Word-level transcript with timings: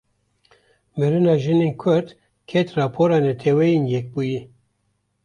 Mirina 0.97 1.33
jinên 1.43 1.73
Kurd, 1.81 2.07
ket 2.49 2.67
rapora 2.77 3.17
Neteweyên 3.25 3.83
Yekbûyî 3.91 4.41